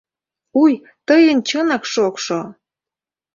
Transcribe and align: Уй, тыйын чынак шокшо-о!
Уй, 0.61 0.73
тыйын 1.07 1.39
чынак 1.49 1.83
шокшо-о! 1.93 2.41